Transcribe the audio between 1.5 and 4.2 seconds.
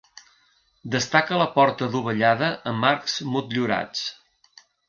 porta adovellada amb arcs motllurats.